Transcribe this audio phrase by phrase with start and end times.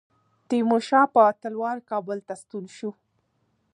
[0.49, 2.91] تیمورشاه په تلوار کابل ته ستون شو.